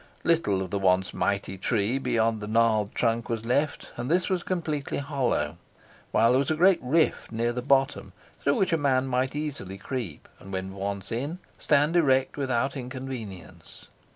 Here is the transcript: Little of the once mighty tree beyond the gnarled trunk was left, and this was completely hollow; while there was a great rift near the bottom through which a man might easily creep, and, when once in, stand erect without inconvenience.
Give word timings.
Little 0.23 0.63
of 0.63 0.71
the 0.71 0.79
once 0.79 1.13
mighty 1.13 1.59
tree 1.59 1.99
beyond 1.99 2.39
the 2.41 2.47
gnarled 2.47 2.95
trunk 2.95 3.29
was 3.29 3.45
left, 3.45 3.91
and 3.97 4.09
this 4.09 4.31
was 4.31 4.41
completely 4.41 4.97
hollow; 4.97 5.57
while 6.09 6.31
there 6.31 6.39
was 6.39 6.49
a 6.49 6.55
great 6.55 6.79
rift 6.81 7.31
near 7.31 7.53
the 7.53 7.61
bottom 7.61 8.11
through 8.39 8.55
which 8.55 8.73
a 8.73 8.77
man 8.77 9.05
might 9.05 9.35
easily 9.35 9.77
creep, 9.77 10.27
and, 10.39 10.51
when 10.51 10.73
once 10.73 11.11
in, 11.11 11.37
stand 11.59 11.95
erect 11.95 12.35
without 12.35 12.75
inconvenience. 12.75 13.89